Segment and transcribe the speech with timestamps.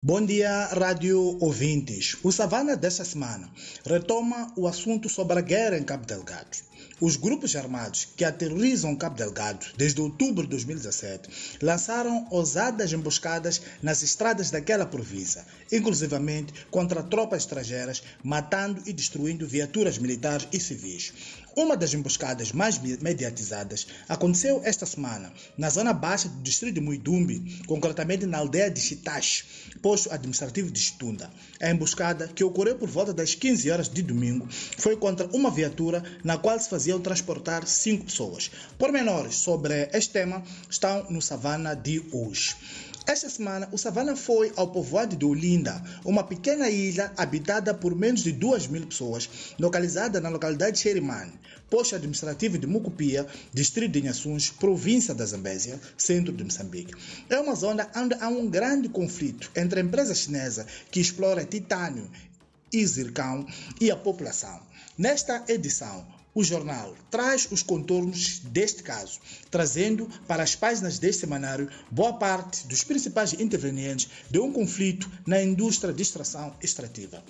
[0.00, 2.16] Bom dia, rádio ouvintes.
[2.22, 3.50] O Savana desta semana
[3.84, 6.56] retoma o assunto sobre a guerra em Cabo Delgado.
[7.00, 14.04] Os grupos armados que aterrorizam Cabo Delgado desde outubro de 2017 lançaram ousadas emboscadas nas
[14.04, 21.12] estradas daquela província, inclusivamente contra tropas estrangeiras, matando e destruindo viaturas militares e civis.
[21.58, 27.64] Uma das emboscadas mais mediatizadas aconteceu esta semana na zona baixa do distrito de Muidumbi,
[27.66, 29.44] concretamente na aldeia de Chitache,
[29.82, 31.28] posto administrativo de Chitunda.
[31.60, 36.00] A emboscada, que ocorreu por volta das 15 horas de domingo, foi contra uma viatura
[36.22, 38.52] na qual se faziam transportar cinco pessoas.
[38.78, 42.54] Pormenores sobre este tema estão no Savana de hoje.
[43.10, 48.22] Esta semana, o Savana foi ao povoado de Olinda, uma pequena ilha habitada por menos
[48.22, 51.32] de 2 mil pessoas, localizada na localidade de Xerimane,
[51.70, 56.92] posto administrativo de Mucupia, distrito de Inhaçuns, província da Zambésia, centro de Moçambique.
[57.30, 62.10] É uma zona onde há um grande conflito entre a empresa chinesa que explora titânio
[62.70, 63.46] e zircão
[63.80, 64.60] e a população.
[64.98, 66.06] Nesta edição,
[66.38, 69.18] o jornal traz os contornos deste caso,
[69.50, 75.42] trazendo para as páginas deste semanário boa parte dos principais intervenientes de um conflito na
[75.42, 77.24] indústria de extração extrativa.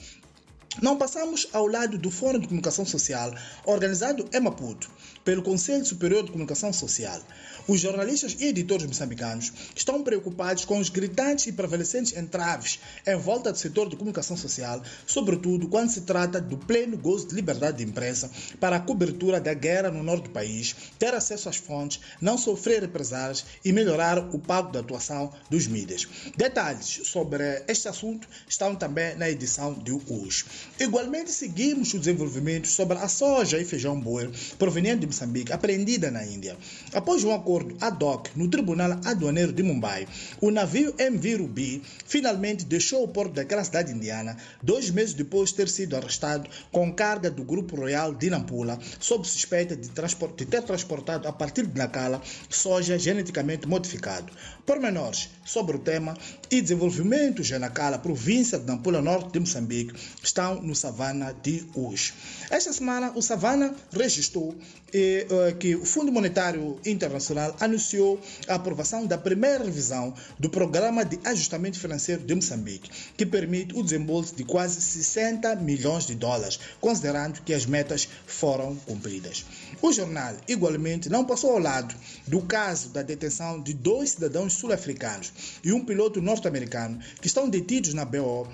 [0.83, 4.89] Não passamos ao lado do Fórum de Comunicação Social, organizado em Maputo,
[5.25, 7.21] pelo Conselho Superior de Comunicação Social.
[7.67, 13.51] Os jornalistas e editores moçambicanos estão preocupados com os gritantes e prevalecentes entraves em volta
[13.51, 17.85] do setor de comunicação social, sobretudo quando se trata do pleno gozo de liberdade de
[17.85, 18.31] imprensa
[18.61, 22.83] para a cobertura da guerra no norte do país, ter acesso às fontes, não sofrer
[22.83, 26.07] represálias e melhorar o pago da atuação dos mídias.
[26.37, 30.45] Detalhes sobre este assunto estão também na edição de hoje.
[30.81, 36.25] Igualmente, seguimos o desenvolvimento sobre a soja e feijão boer proveniente de Moçambique, apreendida na
[36.25, 36.57] Índia.
[36.93, 40.07] Após um acordo ad hoc no Tribunal Aduaneiro de Mumbai,
[40.41, 45.57] o navio MV Ruby finalmente deixou o porto daquela cidade indiana, dois meses depois de
[45.57, 50.63] ter sido arrestado com carga do Grupo Royal de Nampula, sob suspeita de, de ter
[50.63, 54.33] transportado a partir de Nacala soja geneticamente modificado.
[54.65, 56.17] Pormenores sobre o tema
[56.51, 62.15] e desenvolvimentos em Nacala, província de Nampula Norte de Moçambique, estão no Savana de hoje.
[62.51, 64.55] Esta semana, o Savana registrou
[64.93, 71.19] eh, que o Fundo Monetário Internacional anunciou a aprovação da primeira revisão do Programa de
[71.25, 77.43] Ajustamento Financeiro de Moçambique, que permite o desembolso de quase 60 milhões de dólares, considerando
[77.43, 79.45] que as metas foram cumpridas.
[79.83, 81.95] O jornal, igualmente, não passou ao lado
[82.27, 85.33] do caso da detenção de dois cidadãos sul-africanos
[85.63, 88.49] e um piloto norte-americano que estão detidos na BO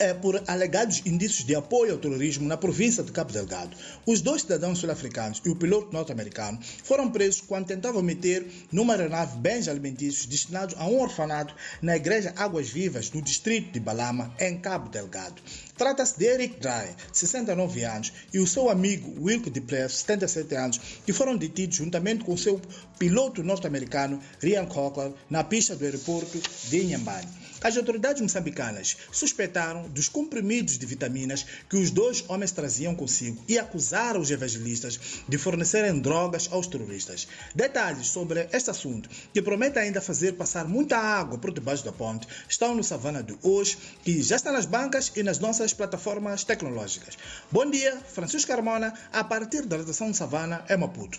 [0.00, 3.76] é, por alegados indícios de apoio ao terrorismo na província de Cabo Delgado.
[4.06, 9.36] Os dois cidadãos sul-africanos e o piloto norte-americano foram presos quando tentavam meter numa aeronave
[9.38, 14.58] bens alimentícios destinados a um orfanato na igreja Águas Vivas, no distrito de Balama, em
[14.58, 15.42] Cabo Delgado.
[15.76, 20.80] Trata-se de Eric Dry, 69 anos, e o seu amigo Wilco de Plef, 77 anos,
[21.04, 22.60] que foram detidos juntamente com seu
[22.98, 27.39] piloto norte-americano Ryan Cochran na pista do aeroporto de Inhambane.
[27.62, 33.58] As autoridades moçambicanas suspeitaram dos comprimidos de vitaminas que os dois homens traziam consigo e
[33.58, 34.98] acusaram os evangelistas
[35.28, 37.28] de fornecerem drogas aos terroristas.
[37.54, 42.26] Detalhes sobre este assunto, que promete ainda fazer passar muita água por debaixo da ponte,
[42.48, 47.18] estão no Savana de hoje, que já está nas bancas e nas nossas plataformas tecnológicas.
[47.52, 51.18] Bom dia, Francisco Carmona, a partir da redação Savana, em Maputo.